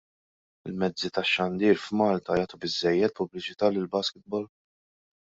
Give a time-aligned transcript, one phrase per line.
[0.69, 4.49] Il-mezzi tax-xandir f'Malta jagħtu biżżejjed pubbliċità lill-basketball?